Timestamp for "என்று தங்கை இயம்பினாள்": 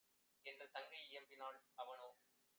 0.45-1.59